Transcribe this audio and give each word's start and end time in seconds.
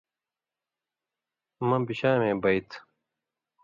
مہ 1.67 1.77
بشامے 1.85 2.31
بَیت۔ 2.41 2.69